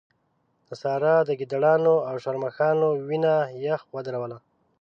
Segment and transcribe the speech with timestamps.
[0.67, 3.33] د سارا د ګيدړانو او شرموښانو وينه
[3.65, 4.37] يخ ودروله.